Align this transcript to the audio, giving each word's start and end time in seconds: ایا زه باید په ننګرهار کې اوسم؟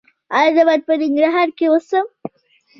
ایا 0.37 0.51
زه 0.55 0.61
باید 0.67 0.81
په 0.87 0.93
ننګرهار 1.01 1.49
کې 1.57 1.65
اوسم؟ 1.69 2.05